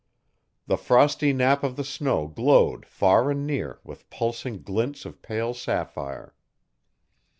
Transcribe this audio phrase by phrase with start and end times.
[0.65, 5.53] The frosty nap of the snow glowed far and near with pulsing glints of pale
[5.53, 6.33] sapphire.